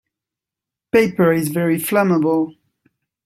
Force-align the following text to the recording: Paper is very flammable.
Paper 0.91 1.31
is 1.31 1.49
very 1.49 1.77
flammable. 1.77 2.55